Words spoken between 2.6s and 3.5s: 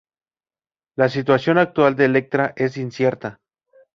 incierta.